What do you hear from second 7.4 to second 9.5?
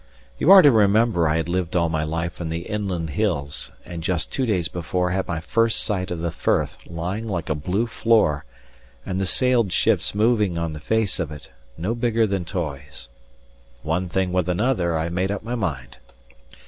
a blue floor, and the